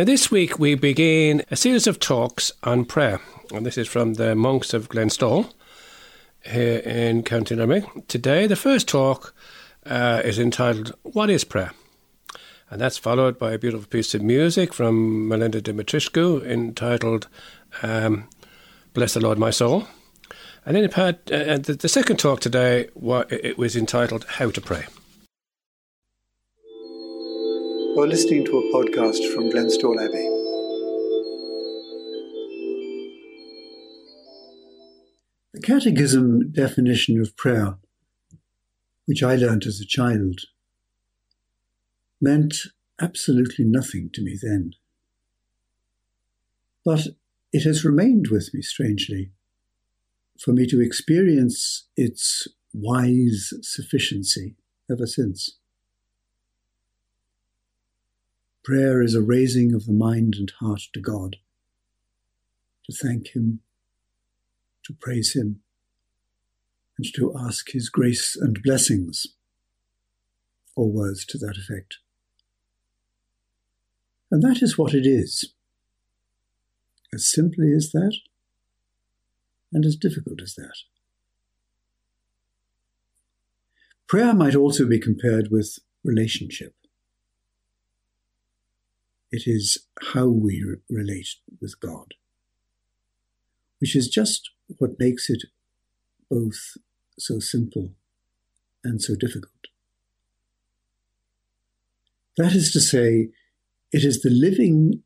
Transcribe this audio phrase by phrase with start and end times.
[0.00, 3.20] Now, this week we begin a series of talks on prayer,
[3.52, 5.52] and this is from the monks of Glenstal
[6.42, 7.84] here in County Limerick.
[8.08, 9.34] Today, the first talk
[9.84, 11.72] uh, is entitled What is Prayer?
[12.70, 17.28] And that's followed by a beautiful piece of music from Melinda Dimitrescu entitled
[17.82, 18.26] um,
[18.94, 19.86] Bless the Lord, My Soul.
[20.64, 24.86] And then had, uh, the, the second talk today, it was entitled How to Pray.
[27.94, 30.28] You're listening to a podcast from Glenstal Abbey.
[35.52, 37.78] The Catechism definition of prayer,
[39.06, 40.42] which I learnt as a child,
[42.20, 42.54] meant
[43.00, 44.74] absolutely nothing to me then.
[46.84, 47.08] But
[47.52, 49.32] it has remained with me strangely
[50.38, 54.54] for me to experience its wise sufficiency
[54.88, 55.59] ever since.
[58.62, 61.36] Prayer is a raising of the mind and heart to God,
[62.84, 63.60] to thank Him,
[64.84, 65.60] to praise Him,
[66.98, 69.26] and to ask His grace and blessings,
[70.76, 71.96] or words to that effect.
[74.30, 75.54] And that is what it is.
[77.12, 78.16] As simply as that,
[79.72, 80.76] and as difficult as that.
[84.06, 86.74] Prayer might also be compared with relationship.
[89.32, 92.14] It is how we re- relate with God,
[93.78, 95.44] which is just what makes it
[96.28, 96.76] both
[97.18, 97.92] so simple
[98.82, 99.52] and so difficult.
[102.36, 103.30] That is to say,
[103.92, 105.02] it is the living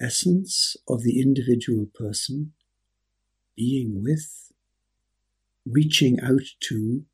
[0.00, 2.52] essence of the individual person
[3.56, 4.52] being with,
[5.66, 7.04] reaching out to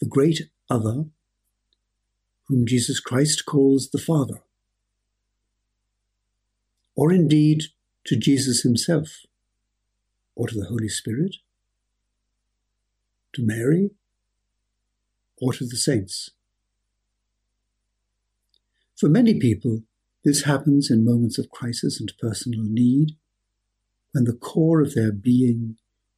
[0.00, 1.04] the great other
[2.48, 4.42] whom Jesus Christ calls the Father,
[6.96, 7.64] or indeed
[8.06, 9.22] to Jesus himself,
[10.36, 11.36] or to the Holy Spirit,
[13.32, 13.90] to Mary,
[15.40, 16.30] or to the saints.
[18.96, 19.82] For many people,
[20.24, 23.16] this happens in moments of crisis and personal need
[24.12, 25.76] when the core of their being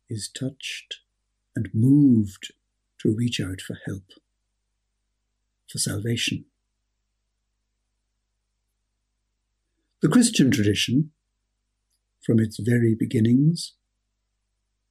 [0.08, 0.98] is touched
[1.54, 2.52] and moved
[3.00, 4.04] to reach out for help,
[5.70, 6.44] for salvation.
[10.02, 11.10] The Christian tradition,
[12.22, 13.72] from its very beginnings,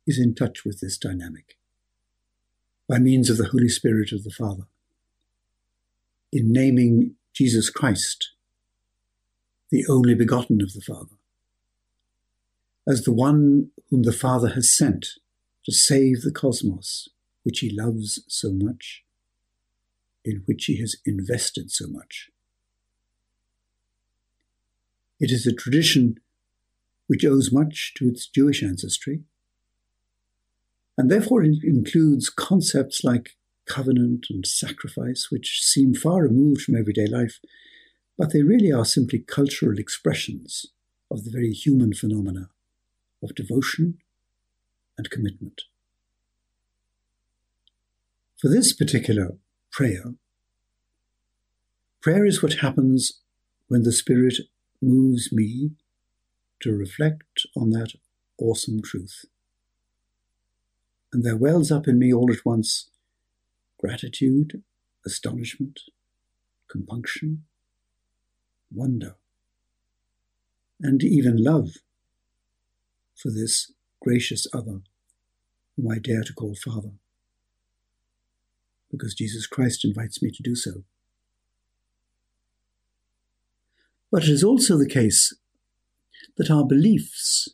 [0.08, 1.58] is in touch with this dynamic
[2.90, 4.64] by means of the Holy Spirit of the Father.
[6.32, 8.32] In naming Jesus Christ,
[9.70, 11.18] the only begotten of the Father,
[12.88, 15.06] as the one whom the Father has sent
[15.66, 17.10] to save the cosmos,
[17.44, 19.04] which he loves so much,
[20.24, 22.32] in which he has invested so much.
[25.20, 26.20] It is a tradition
[27.08, 29.24] which owes much to its Jewish ancestry,
[30.98, 37.08] and therefore it includes concepts like covenant and sacrifice, which seem far removed from everyday
[37.08, 37.40] life,
[38.18, 40.68] but they really are simply cultural expressions
[41.12, 42.50] of the very human phenomena
[43.22, 43.98] of devotion
[44.98, 45.64] and commitment.
[48.40, 49.38] For this particular
[49.72, 50.14] prayer,
[52.02, 53.22] prayer is what happens
[53.68, 54.36] when the Spirit
[54.82, 55.72] moves me
[56.62, 57.94] to reflect on that
[58.40, 59.26] awesome truth.
[61.14, 62.90] And there wells up in me all at once
[63.80, 64.64] gratitude,
[65.06, 65.80] astonishment,
[66.70, 67.44] compunction,
[68.72, 69.16] wonder,
[70.82, 71.76] and even love
[73.16, 73.72] for this
[74.02, 74.82] gracious other
[75.76, 76.92] whom I dare to call Father,
[78.92, 80.84] because Jesus Christ invites me to do so.
[84.16, 85.36] But it is also the case
[86.38, 87.50] that our beliefs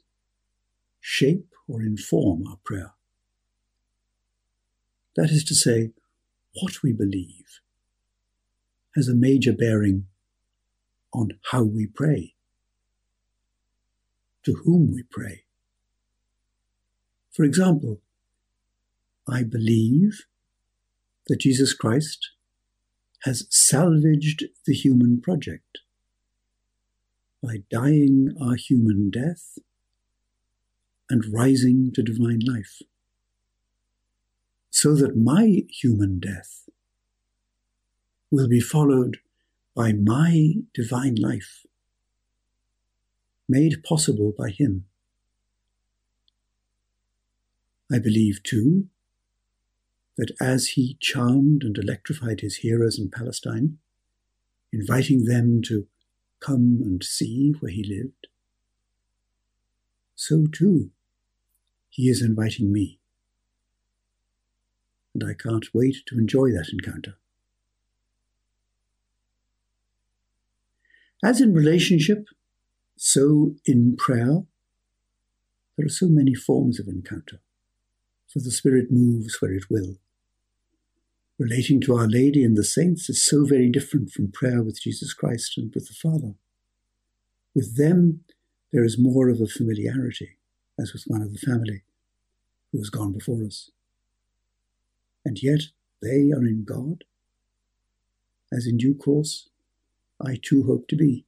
[0.99, 2.93] shape or inform our prayer.
[5.15, 5.89] That is to say,
[6.61, 7.61] what we believe
[8.95, 10.05] has a major bearing
[11.11, 12.35] on how we pray,
[14.45, 15.45] to whom we pray,
[17.31, 18.01] for example,
[19.27, 20.25] I believe
[21.25, 22.33] that Jesus Christ
[23.23, 25.79] has salvaged the human project
[27.41, 29.57] by dying our human death
[31.09, 32.81] and rising to divine life,
[34.69, 36.69] so that my human death
[38.29, 39.17] will be followed
[39.75, 41.65] by my divine life,
[43.49, 44.85] made possible by Him.
[47.91, 48.87] I believe, too,
[50.17, 53.79] that as he charmed and electrified his hearers in Palestine,
[54.71, 55.87] inviting them to
[56.41, 58.27] come and see where he lived,
[60.15, 60.91] so too
[61.89, 62.99] he is inviting me.
[65.13, 67.15] And I can't wait to enjoy that encounter.
[71.23, 72.25] As in relationship,
[72.97, 74.43] so in prayer,
[75.77, 77.39] there are so many forms of encounter,
[78.27, 79.97] for the Spirit moves where it will.
[81.41, 85.11] Relating to Our Lady and the saints is so very different from prayer with Jesus
[85.11, 86.35] Christ and with the Father.
[87.55, 88.19] With them,
[88.71, 90.37] there is more of a familiarity,
[90.79, 91.81] as with one of the family
[92.71, 93.71] who has gone before us.
[95.25, 95.61] And yet
[95.99, 97.05] they are in God,
[98.53, 99.49] as in due course
[100.23, 101.25] I too hope to be.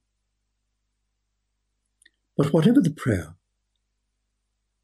[2.36, 3.34] But whatever the prayer,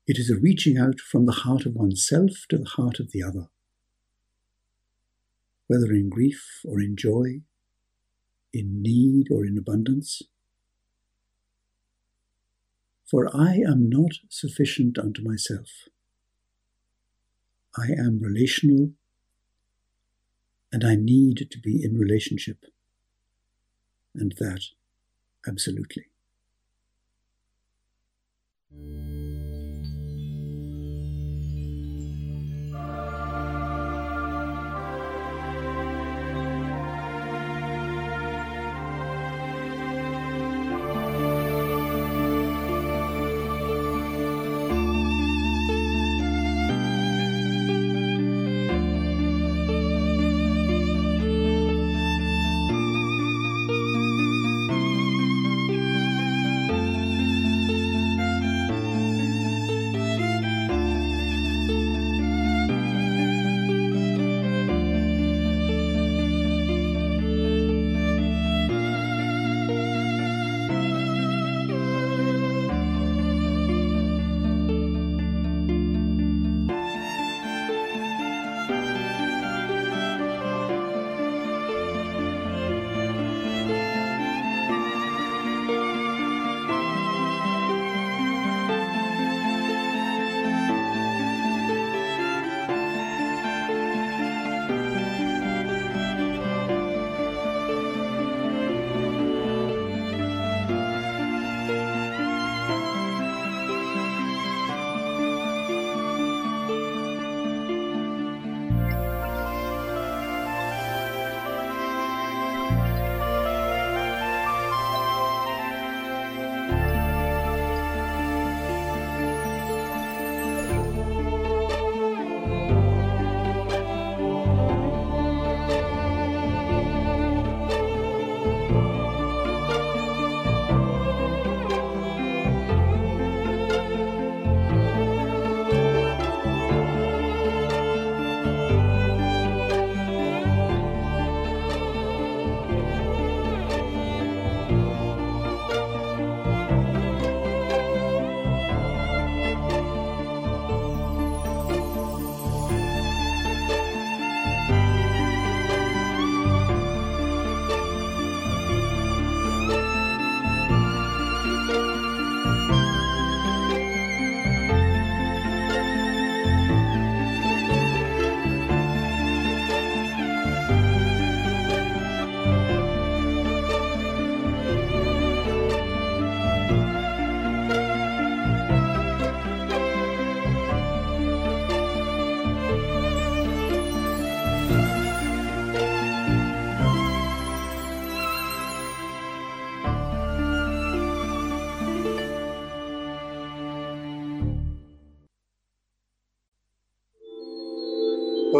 [0.08, 3.22] it is a reaching out from the heart of oneself to the heart of the
[3.22, 3.46] other.
[5.70, 7.42] Whether in grief or in joy,
[8.52, 10.20] in need or in abundance.
[13.08, 15.68] For I am not sufficient unto myself.
[17.78, 18.90] I am relational
[20.72, 22.64] and I need to be in relationship.
[24.12, 24.62] And that
[25.46, 26.06] absolutely.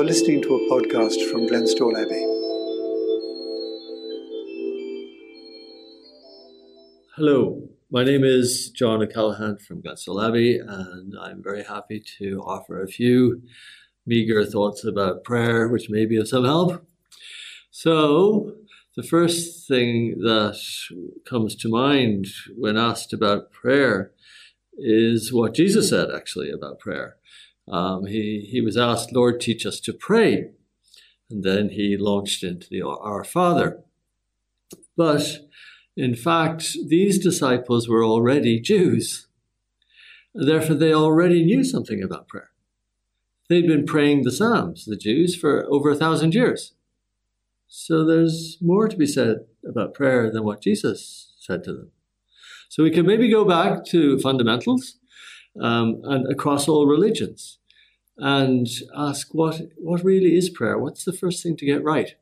[0.01, 2.25] You're listening to a podcast from Glenstal Abbey.
[7.17, 12.83] Hello, my name is John O'Callaghan from Glenstal Abbey, and I'm very happy to offer
[12.83, 13.43] a few
[14.07, 16.83] meager thoughts about prayer, which may be of some help.
[17.71, 18.55] So,
[18.97, 20.59] the first thing that
[21.29, 22.27] comes to mind
[22.57, 24.13] when asked about prayer
[24.79, 27.19] is what Jesus said actually about prayer.
[27.71, 30.51] Um, he, he was asked, Lord, teach us to pray.
[31.31, 33.81] And then he launched into the Our Father.
[34.97, 35.39] But
[35.97, 39.29] in fact, these disciples were already Jews.
[40.35, 42.51] Therefore, they already knew something about prayer.
[43.49, 46.75] They'd been praying the Psalms, the Jews, for over a thousand years.
[47.69, 51.91] So there's more to be said about prayer than what Jesus said to them.
[52.69, 54.99] So we can maybe go back to fundamentals
[55.61, 57.60] um, and across all religions
[58.21, 60.79] and ask what, what really is prayer?
[60.79, 62.15] What's the first thing to get right?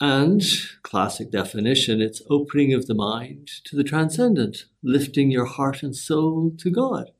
[0.00, 0.42] And
[0.82, 6.52] classic definition, it's opening of the mind to the transcendent, lifting your heart and soul
[6.58, 7.12] to God,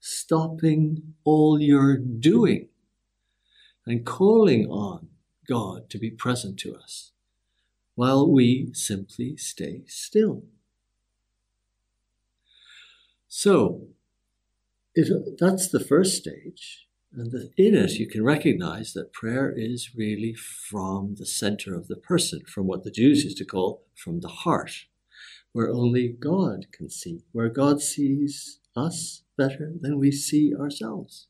[0.00, 2.68] stopping all your doing
[3.84, 5.08] and calling on
[5.46, 7.12] God to be present to us
[7.96, 10.44] while we simply stay still.
[13.28, 13.88] So,
[15.38, 16.86] that's the first stage.
[17.12, 21.88] And that in it, you can recognize that prayer is really from the center of
[21.88, 24.86] the person, from what the Jews used to call from the heart,
[25.52, 31.26] where only God can see, where God sees us better than we see ourselves.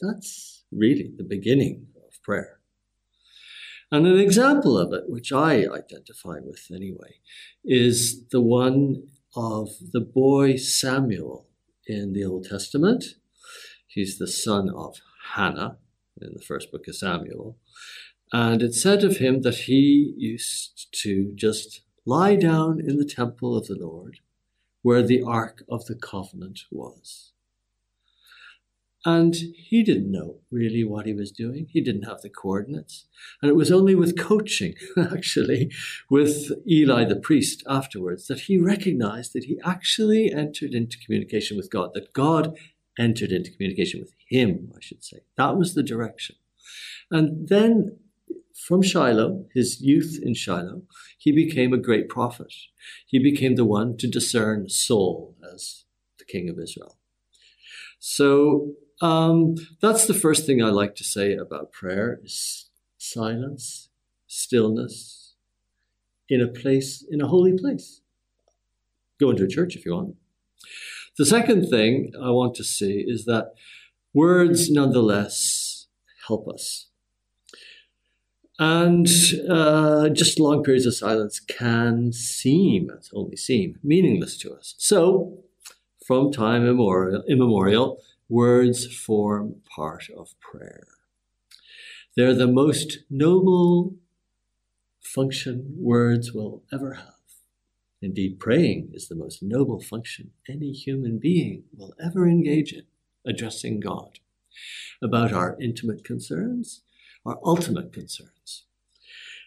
[0.00, 2.60] That's really the beginning of prayer.
[3.90, 7.20] And an example of it, which I identify with anyway,
[7.64, 11.46] is the one of the boy Samuel
[11.86, 13.04] in the Old Testament
[13.96, 15.00] He's the son of
[15.32, 15.78] Hannah
[16.20, 17.56] in the first book of Samuel.
[18.30, 23.56] And it said of him that he used to just lie down in the temple
[23.56, 24.18] of the Lord
[24.82, 27.32] where the Ark of the Covenant was.
[29.06, 31.68] And he didn't know really what he was doing.
[31.70, 33.06] He didn't have the coordinates.
[33.40, 35.72] And it was only with coaching, actually,
[36.10, 41.70] with Eli the priest afterwards, that he recognized that he actually entered into communication with
[41.70, 42.58] God, that God
[42.98, 45.18] entered into communication with him, I should say.
[45.36, 46.36] That was the direction.
[47.10, 47.98] And then
[48.54, 50.82] from Shiloh, his youth in Shiloh,
[51.18, 52.52] he became a great prophet.
[53.06, 55.84] He became the one to discern Saul as
[56.18, 56.96] the king of Israel.
[57.98, 63.88] So um, that's the first thing I like to say about prayer is silence,
[64.26, 65.34] stillness,
[66.28, 68.00] in a place, in a holy place.
[69.20, 70.16] Go into a church if you want.
[71.18, 73.54] The second thing I want to see is that
[74.12, 75.86] words nonetheless
[76.26, 76.88] help us.
[78.58, 79.06] And
[79.50, 84.74] uh, just long periods of silence can seem, only seem, meaningless to us.
[84.78, 85.44] So,
[86.06, 90.86] from time immemorial, immemorial, words form part of prayer.
[92.16, 93.94] They're the most noble
[95.02, 97.15] function words will ever have.
[98.02, 102.84] Indeed, praying is the most noble function any human being will ever engage in,
[103.26, 104.18] addressing God
[105.02, 106.82] about our intimate concerns,
[107.24, 108.64] our ultimate concerns.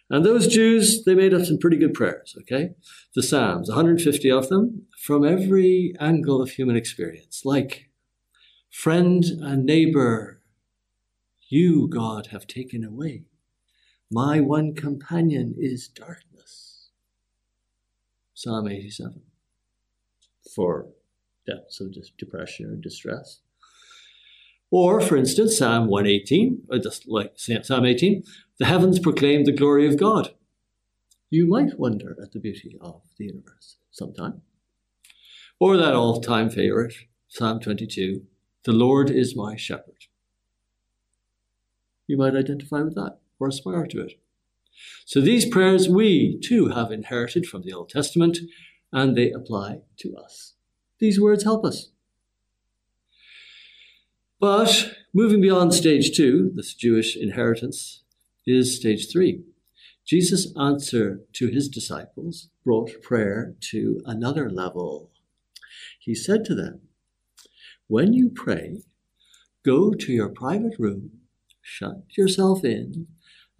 [0.08, 2.70] And those Jews, they made up some pretty good prayers, okay?
[3.14, 7.90] The Psalms, 150 of them, from every angle of human experience, like,
[8.70, 10.40] Friend and neighbor,
[11.48, 13.24] you, God, have taken away.
[14.10, 16.29] My one companion is darkness.
[18.40, 19.20] Psalm 87
[20.54, 20.86] for
[21.46, 23.40] depths of depression or distress.
[24.70, 28.22] Or, for instance, Psalm 118, or uh, just like Psalm 18,
[28.58, 30.32] the heavens proclaim the glory of God.
[31.28, 34.40] You might wonder at the beauty of the universe sometime.
[35.58, 36.94] Or that all time favorite,
[37.28, 38.22] Psalm 22,
[38.64, 40.06] the Lord is my shepherd.
[42.06, 44.14] You might identify with that or aspire to it.
[45.04, 48.38] So these prayers we too have inherited from the Old Testament
[48.92, 50.54] and they apply to us.
[50.98, 51.90] These words help us.
[54.38, 58.02] But moving beyond stage two, this Jewish inheritance,
[58.46, 59.42] is stage three.
[60.06, 65.10] Jesus' answer to his disciples brought prayer to another level.
[65.98, 66.80] He said to them,
[67.86, 68.82] When you pray,
[69.64, 71.20] go to your private room,
[71.60, 73.06] shut yourself in,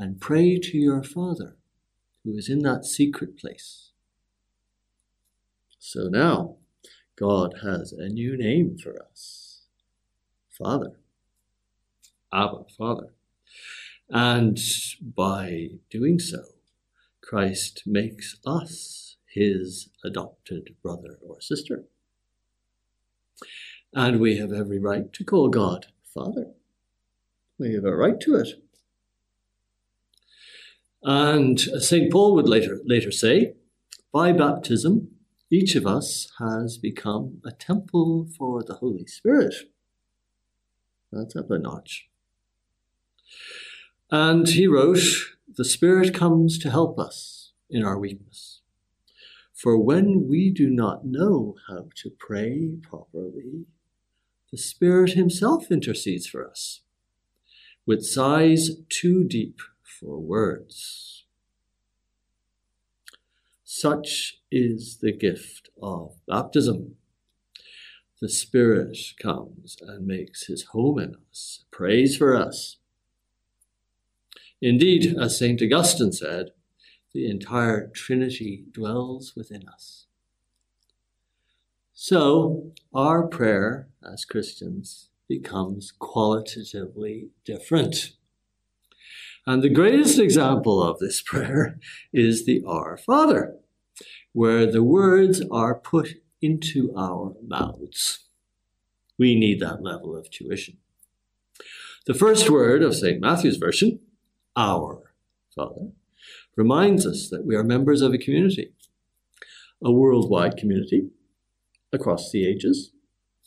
[0.00, 1.56] and pray to your Father
[2.24, 3.90] who is in that secret place.
[5.78, 6.56] So now,
[7.16, 9.66] God has a new name for us
[10.58, 10.92] Father.
[12.32, 13.12] Abba, Father.
[14.08, 14.58] And
[15.00, 16.44] by doing so,
[17.20, 21.84] Christ makes us his adopted brother or sister.
[23.92, 26.52] And we have every right to call God Father.
[27.58, 28.48] We have a right to it.
[31.02, 32.10] And uh, St.
[32.12, 33.54] Paul would later, later say,
[34.12, 35.08] by baptism,
[35.50, 39.54] each of us has become a temple for the Holy Spirit.
[41.10, 42.08] That's up a notch.
[44.10, 45.00] And he wrote,
[45.56, 48.60] The Spirit comes to help us in our weakness.
[49.54, 53.66] For when we do not know how to pray properly,
[54.50, 56.80] the Spirit Himself intercedes for us
[57.86, 59.60] with sighs too deep
[60.00, 61.24] for words.
[63.64, 66.96] Such is the gift of baptism.
[68.20, 72.78] The Spirit comes and makes his home in us, prays for us.
[74.60, 75.62] Indeed, as St.
[75.62, 76.50] Augustine said,
[77.14, 80.06] the entire Trinity dwells within us.
[81.94, 88.12] So, our prayer as Christians becomes qualitatively different.
[89.46, 91.78] And the greatest example of this prayer
[92.12, 93.56] is the Our Father,
[94.32, 98.26] where the words are put into our mouths.
[99.18, 100.78] We need that level of tuition.
[102.06, 103.20] The first word of St.
[103.20, 104.00] Matthew's version,
[104.56, 105.12] Our
[105.54, 105.90] Father,
[106.56, 108.72] reminds us that we are members of a community,
[109.82, 111.10] a worldwide community
[111.92, 112.92] across the ages,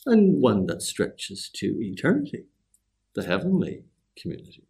[0.06, 2.44] and one that stretches to eternity,
[3.14, 3.84] the heavenly
[4.16, 4.64] community.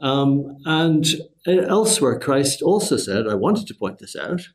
[0.00, 1.06] Um, and
[1.46, 4.48] elsewhere, Christ also said, I wanted to point this out,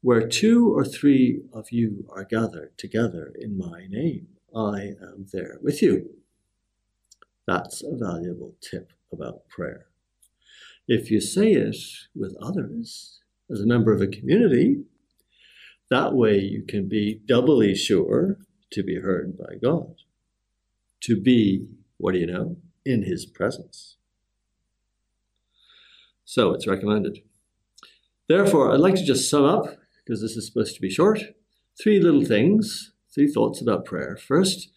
[0.00, 5.58] where two or three of you are gathered together in my name, I am there
[5.62, 6.10] with you.
[7.46, 9.86] That's a valuable tip about prayer.
[10.88, 11.76] If you say it
[12.14, 14.82] with others, as a member of a community,
[15.90, 18.38] that way you can be doubly sure
[18.72, 19.94] to be heard by God,
[21.02, 21.66] to be,
[21.98, 23.96] what do you know, in His presence.
[26.24, 27.18] So it's recommended.
[28.28, 29.66] Therefore, I'd like to just sum up,
[30.04, 31.20] because this is supposed to be short,
[31.80, 34.16] three little things, three thoughts about prayer.
[34.16, 34.70] First,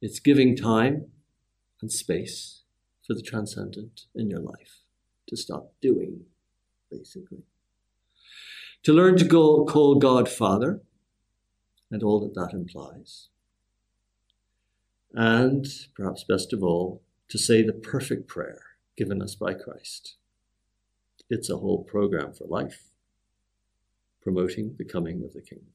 [0.00, 1.06] it's giving time
[1.80, 2.62] and space
[3.06, 4.82] for the transcendent in your life
[5.28, 6.22] to stop doing,
[6.90, 7.42] basically
[8.82, 10.80] to learn to go, call God Father
[11.90, 13.28] and all that that implies.
[15.12, 18.60] And perhaps best of all, to say the perfect prayer
[18.94, 20.16] given us by Christ.
[21.30, 22.90] It's a whole program for life,
[24.20, 25.72] promoting the coming of the kingdom.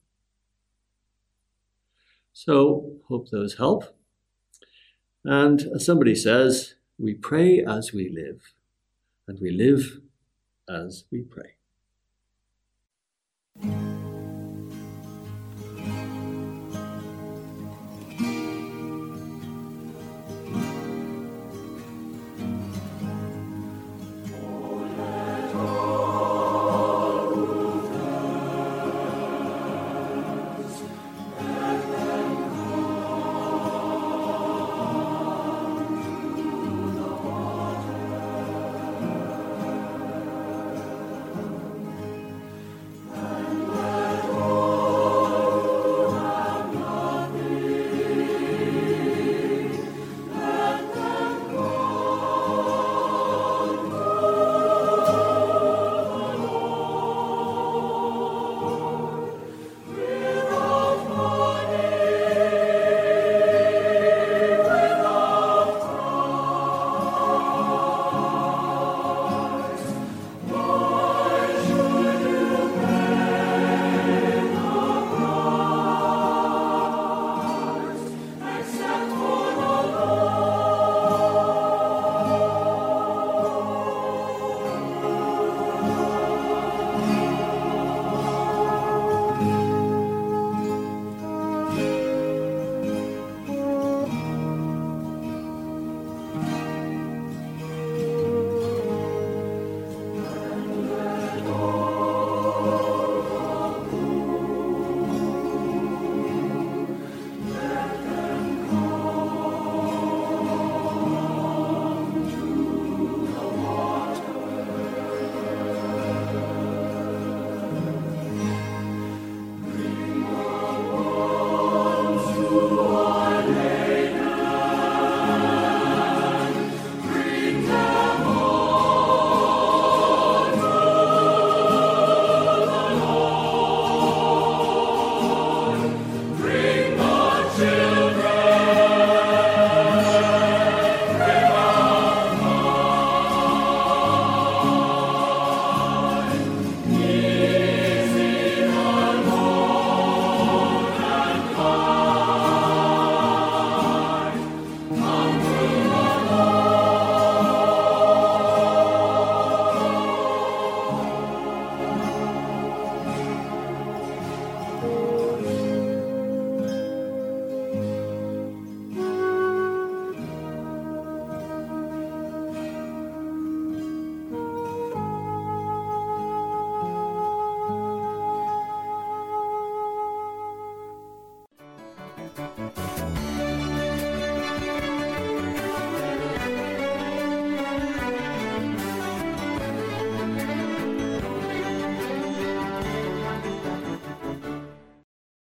[2.32, 3.98] So, hope those help.
[5.26, 8.54] And as somebody says, we pray as we live,
[9.28, 10.02] and we live
[10.70, 11.56] as we pray.